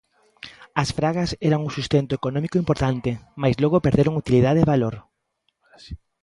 [0.81, 3.11] As fragas eran un sustento económico importante
[3.41, 4.95] mais logo perderon utilidade e valor.